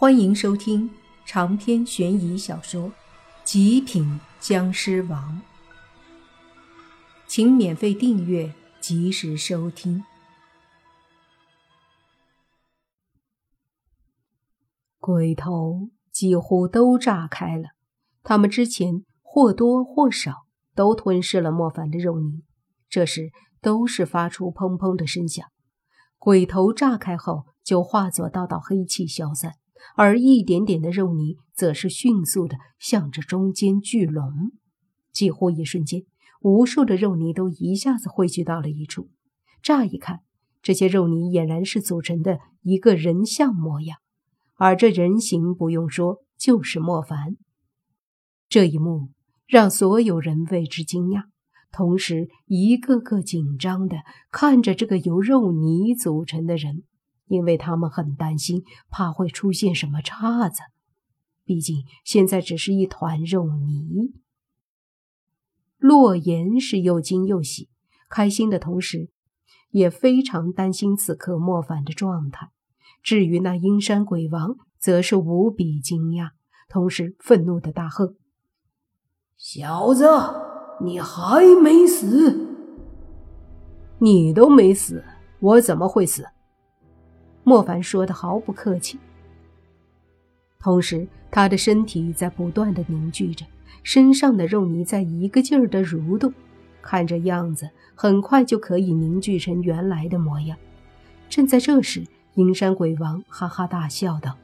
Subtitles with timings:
[0.00, 0.88] 欢迎收听
[1.26, 2.84] 长篇悬疑小说
[3.42, 5.42] 《极品僵尸王》，
[7.26, 10.04] 请免费订阅，及时收听。
[15.00, 17.70] 鬼头几乎都炸开了，
[18.22, 20.46] 他们之前或多或少
[20.76, 22.44] 都吞噬了莫凡的肉泥，
[22.88, 25.44] 这时都是发出砰砰的声响。
[26.18, 29.54] 鬼头炸开后，就化作道道黑气消散。
[29.96, 34.52] 而一点点的肉泥则是迅速的向着中间聚拢，
[35.12, 36.04] 几乎一瞬间，
[36.40, 39.08] 无数的肉泥都一下子汇聚到了一处。
[39.62, 40.20] 乍一看，
[40.62, 43.98] 这些肉泥俨然是组成的一个人像模样，
[44.54, 47.36] 而这人形不用说，就是莫凡。
[48.48, 49.10] 这一幕
[49.46, 51.24] 让所有人为之惊讶，
[51.72, 53.98] 同时一个个紧张的
[54.30, 56.84] 看着这个由肉泥组成的人。
[57.28, 60.60] 因为他们很担心，怕会出现什么岔子。
[61.44, 64.12] 毕竟现在只是一团肉泥。
[65.78, 67.68] 洛言是又惊又喜，
[68.10, 69.10] 开心的同时，
[69.70, 72.50] 也非常担心此刻莫凡的状态。
[73.02, 76.30] 至于那阴山鬼王，则是无比惊讶，
[76.68, 78.16] 同时愤怒的大喝
[79.38, 80.04] ：“小子，
[80.82, 82.56] 你还没死！
[84.00, 85.04] 你都没死，
[85.40, 86.26] 我怎么会死？”
[87.48, 88.98] 莫凡说的毫不客气，
[90.60, 93.46] 同时他的身体在不断的凝聚着，
[93.82, 96.30] 身上的肉泥在一个劲儿的蠕动，
[96.82, 100.58] 看这样子，很快就可以凝聚成原来的模样。
[101.30, 102.04] 正在这时，
[102.34, 104.36] 阴山鬼王哈哈大笑道：“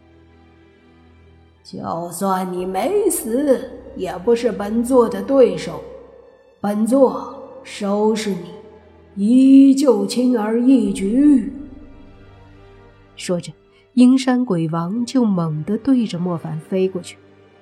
[1.62, 5.84] 就算你没死，也不是本座的对手，
[6.58, 8.30] 本座收拾
[9.14, 11.52] 你，依旧轻而易举。”
[13.16, 13.52] 说着，
[13.94, 17.16] 阴山鬼王就猛地对着莫凡飞过去。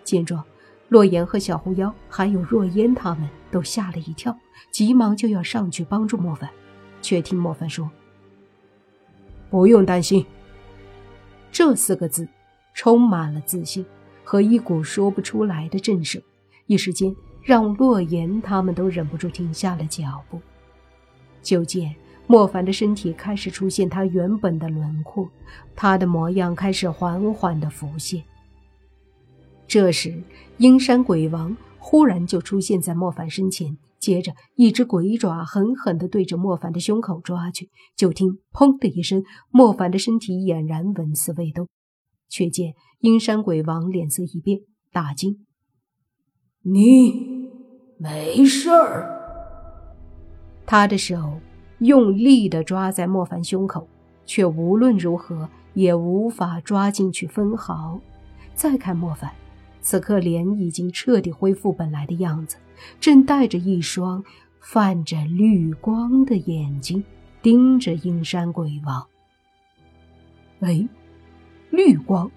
[0.04, 0.42] 见状，
[0.88, 4.36] 洛言和小狐妖还有若烟他们都吓了一跳，
[4.70, 6.48] 急忙就要上去帮助莫凡，
[7.00, 7.90] 却听莫凡说
[9.50, 10.24] ：“不用担心。”
[11.52, 12.26] 这四个字
[12.74, 13.84] 充满了自信
[14.24, 16.22] 和一股说不出来的震慑，
[16.66, 20.40] 一时间让洛言他们都忍不住停下了脚步。
[21.42, 21.94] 就见。
[22.26, 25.28] 莫凡的身体开始出现他原本的轮廓，
[25.76, 28.22] 他的模样开始缓缓的浮现。
[29.66, 30.22] 这时，
[30.58, 37.70] 阴山鬼王忽然就出现在莫凡身前，接着一只鬼爪狠狠地对着莫凡的胸口抓去。
[37.96, 41.68] 就听“砰”的一声，莫凡的身体俨然纹丝未动。
[42.28, 45.44] 却见阴山鬼王脸色一变，大惊
[46.64, 47.50] ：“你
[47.98, 49.18] 没事儿？”
[50.64, 51.40] 他的手。
[51.82, 53.88] 用力地抓在莫凡胸口，
[54.24, 58.00] 却无论如何也无法抓进去分毫。
[58.54, 59.32] 再看莫凡，
[59.80, 62.56] 此刻脸已经彻底恢复本来的样子，
[63.00, 64.22] 正带着一双
[64.60, 67.02] 泛着绿光的眼睛
[67.42, 69.04] 盯着阴山鬼王。
[70.60, 70.88] 哎，
[71.70, 72.30] 绿光！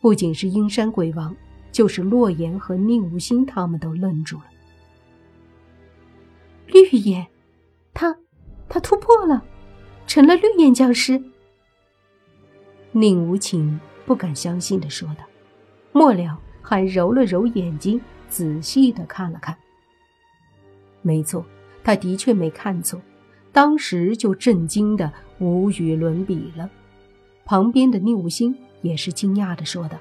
[0.00, 1.36] 不仅是阴山鬼王，
[1.70, 4.44] 就是洛言和宁无心他们都愣住了。
[6.68, 7.26] 绿眼，
[7.92, 8.16] 他。
[8.68, 9.42] 他突破了，
[10.06, 11.22] 成了绿眼僵尸。
[12.92, 15.24] 宁无情不敢相信的说道，
[15.92, 19.56] 末了还揉了揉眼睛，仔细的看了看。
[21.02, 21.44] 没错，
[21.82, 23.00] 他的确没看错，
[23.52, 26.68] 当时就震惊的无与伦比了。
[27.44, 29.96] 旁边的宁无心也是惊讶的说道：“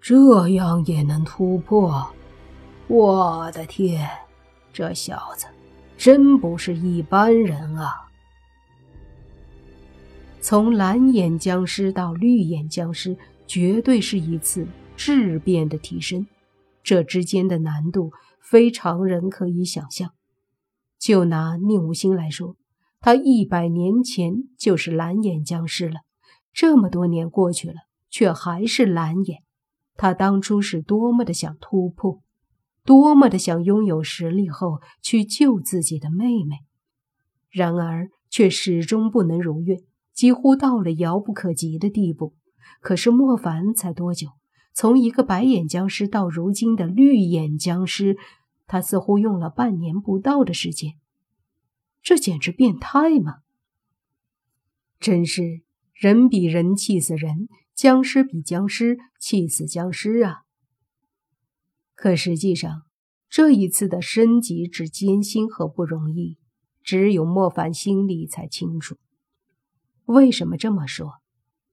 [0.00, 2.06] 这样也能突破？
[2.88, 4.06] 我的天，
[4.72, 5.46] 这小子！”
[6.00, 8.08] 真不是一般人啊！
[10.40, 14.66] 从蓝眼僵尸到绿眼僵尸，绝对是一次
[14.96, 16.26] 质变的提升，
[16.82, 20.14] 这之间的难度非常人可以想象。
[20.98, 22.56] 就拿宁无心来说，
[23.00, 26.00] 他一百年前就是蓝眼僵尸了，
[26.54, 27.74] 这么多年过去了，
[28.08, 29.42] 却还是蓝眼，
[29.98, 32.22] 他当初是多么的想突破！
[32.90, 36.56] 多么的想拥有实力后去救自己的妹妹，
[37.48, 39.78] 然而却始终不能如愿，
[40.12, 42.34] 几乎到了遥不可及的地步。
[42.80, 44.30] 可是莫凡才多久？
[44.74, 48.16] 从一个白眼僵尸到如今的绿眼僵尸，
[48.66, 50.94] 他似乎用了半年不到的时间。
[52.02, 53.36] 这简直变态吗？
[54.98, 55.60] 真是
[55.94, 60.40] 人比人气死人，僵尸比僵尸气死僵尸啊！
[62.00, 62.84] 可实际上，
[63.28, 66.38] 这一次的升级之艰辛和不容易，
[66.82, 68.96] 只有莫凡心里才清楚。
[70.06, 71.20] 为什么这么说？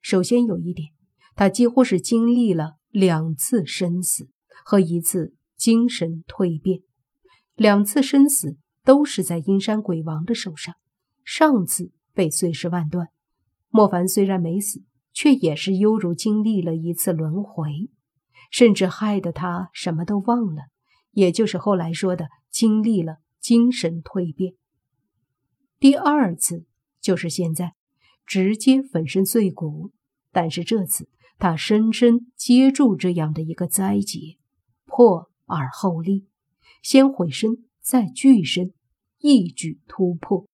[0.02, 0.90] 首先有一点，
[1.34, 4.28] 他几乎是经历了两次生死
[4.66, 6.82] 和一次精神蜕变，
[7.56, 10.76] 两次生死都是在阴山鬼王的手上。
[11.24, 13.08] 上次被碎尸万段，
[13.70, 14.84] 莫凡虽然没死，
[15.14, 17.90] 却也是犹如经历了一次轮回，
[18.52, 20.64] 甚至害得他什么都忘了，
[21.12, 24.54] 也就是后来说的经历了精神蜕变。
[25.80, 26.66] 第二次
[27.02, 27.74] 就是现在，
[28.26, 29.92] 直接粉身碎骨。
[30.32, 31.10] 但是这次
[31.40, 34.38] 他深深接住这样的一个灾劫，
[34.86, 36.28] 破而后立，
[36.84, 38.74] 先毁身再聚身，
[39.20, 40.46] 一举突破。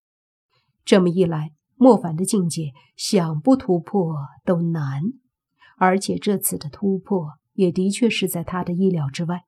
[0.86, 5.02] 这么一来，莫凡的境界想不突破都难。
[5.78, 9.46] 而且这次的突破也的确是在他的意料之外。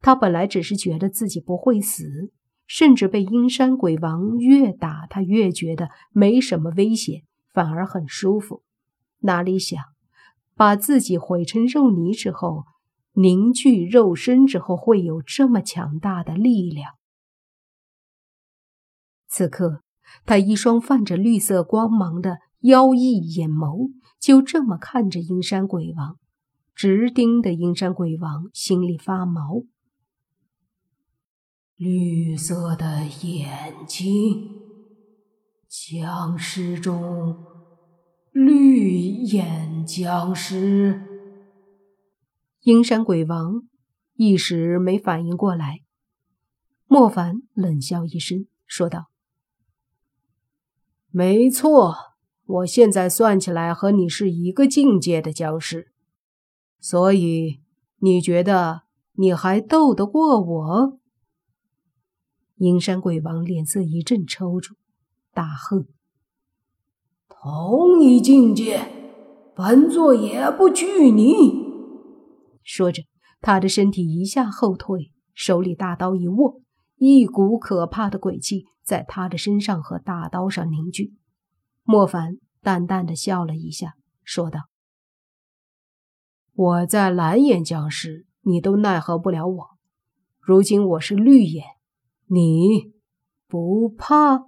[0.00, 2.32] 他本来只是觉得自己不会死。
[2.66, 7.22] 甚至被阴山鬼王越打，他越觉得没什么危险，
[7.52, 8.62] 反而很舒服。
[9.18, 9.78] 哪里想，
[10.54, 12.64] 把自己毁成肉泥之后，
[13.12, 16.94] 凝聚肉身之后，会有这么强大的力量。
[19.28, 19.82] 此刻，
[20.24, 26.16] 他一双泛着绿色光芒的妖异眼眸，就这么看着阴山鬼王，
[26.74, 29.62] 直盯的阴山鬼王心里发毛。
[31.76, 34.50] 绿色的眼睛，
[35.68, 37.44] 僵尸中
[38.32, 41.02] 绿眼僵尸。
[42.62, 43.68] 阴山鬼王
[44.14, 45.80] 一时没反应过来，
[46.86, 49.10] 莫凡冷笑一声，说道
[51.10, 51.94] ：“没错，
[52.46, 55.92] 我现在算起来和你是一个境界的僵尸，
[56.86, 57.62] 所以
[58.00, 58.82] 你觉得
[59.12, 60.98] 你还斗得过我？”
[62.56, 64.74] 阴山鬼王脸色一阵抽搐，
[65.32, 65.86] 大喝
[67.26, 68.86] ：“同一境界，
[69.56, 71.32] 本座也不惧你！”
[72.62, 73.04] 说着，
[73.40, 76.60] 他的身体一下后退，手里大刀一握，
[76.96, 81.14] 一股可怕的鬼气在他的身上和大刀上凝聚。
[81.82, 84.60] 莫凡淡淡的笑了一下，说道
[86.54, 89.66] ：“我在蓝眼僵尸，你都奈何不了我。
[90.40, 91.64] 如今我是绿眼。”
[92.26, 92.94] 你
[93.46, 94.44] 不怕？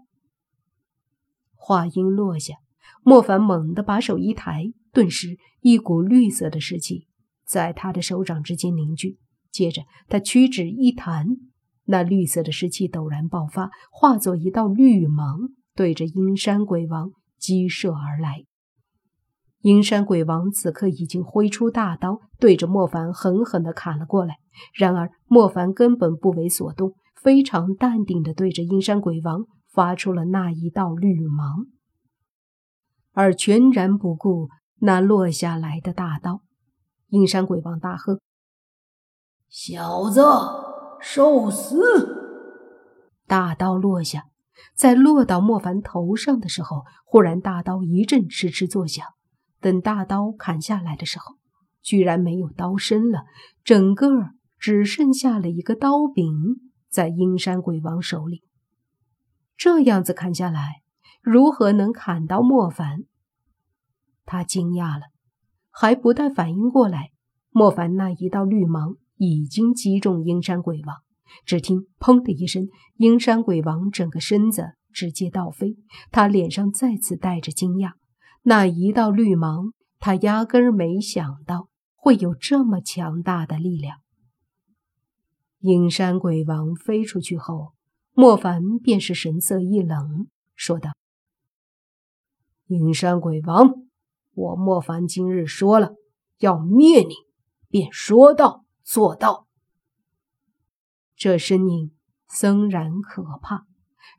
[1.55, 2.55] 话音落下，
[3.03, 7.07] 莫凡猛地把手一抬，顿时一股绿色的湿气
[7.45, 9.19] 在他的手掌之间凝聚。
[9.53, 11.27] 接着，他屈指一弹，
[11.85, 18.47] 那绿色的湿气陡然爆发，化作一道绿芒，对着阴山鬼王激射而来。
[19.67, 24.37] 阴山鬼王此刻已经挥出大刀，对着莫凡狠狠地砍了过来。
[24.73, 26.95] 然而，莫凡根本不为所动。
[27.21, 31.67] 非常淡定地对着阴山鬼王发出了那一道绿芒，
[33.11, 34.51] 而全然不顾
[34.83, 36.43] 那落下来的大刀。
[37.09, 38.21] 阴山鬼王大喝
[39.51, 40.23] ：“小子，
[41.01, 41.83] 受死！”
[43.27, 44.27] 大刀落下，
[44.77, 49.05] 在落到莫凡头上的时候，忽然大刀一阵哧哧作响。
[49.61, 51.37] 等大刀砍下来的时候，
[51.83, 53.25] 居然没有刀身了，
[53.65, 54.09] 整个
[54.59, 56.33] 只剩下了一个刀柄。
[56.89, 58.43] 在阴山鬼王手里，
[59.55, 60.81] 这样子砍下来，
[61.21, 63.01] 如何能砍到莫凡？
[64.25, 65.03] 他惊讶了，
[65.71, 67.11] 还不但反应过来，
[67.51, 70.97] 莫凡那一道绿芒已经击中阴山鬼王。
[71.45, 75.77] 只听“砰”的一声，阴山鬼王整个身子直接倒飞，
[76.11, 77.93] 他脸上再次带着惊讶。
[78.49, 83.99] 那一道绿芒，他压根儿没想到会有这么强大的力量。
[85.59, 87.73] 阴山鬼王飞出去后，
[88.13, 90.93] 莫凡便是神色一冷，说道
[92.69, 93.69] ：“阴山鬼王，
[94.35, 95.97] 我莫凡今日说了
[96.39, 97.15] 要灭你，
[97.69, 99.49] 便说到做到。”
[101.19, 101.91] 这声音
[102.29, 103.67] 森然可怕，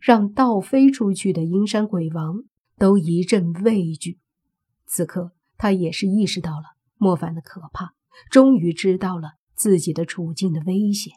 [0.01, 2.43] 让倒飞出去的阴山鬼王
[2.77, 4.19] 都一阵畏惧。
[4.85, 7.93] 此刻，他也是意识到了莫凡的可怕，
[8.29, 11.13] 终于知道了自己的处境的危险。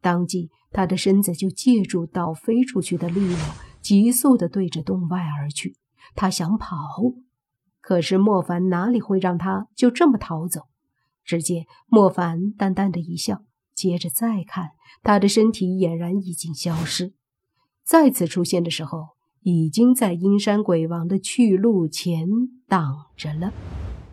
[0.00, 5.76] 当即，他的身子就借助倒飞出去的力量，急速地对着洞外而去。
[6.14, 6.76] 他想跑，
[7.80, 10.62] 可是莫凡哪里会让他就这么逃走？
[11.22, 14.70] 只见莫凡淡淡的一笑，接着再看，
[15.02, 17.14] 他的身体俨然已经消失。
[17.84, 19.10] 再次出现的时候，
[19.42, 22.28] 已经在阴山鬼王的去路前
[22.68, 23.52] 挡着了。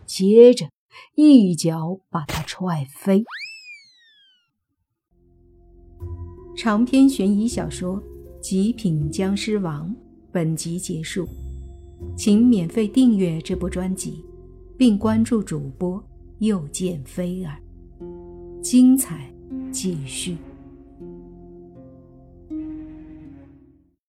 [0.06, 0.70] 接着，
[1.14, 3.24] 一脚把他踹飞。
[6.56, 7.96] 长篇悬疑小说
[8.40, 9.88] 《极品僵尸王》
[10.32, 11.28] 本集结束，
[12.16, 14.24] 请免费订阅这部专辑，
[14.76, 16.02] 并关注主播
[16.38, 17.60] 又见菲儿，
[18.62, 19.32] 精彩
[19.70, 20.36] 继续。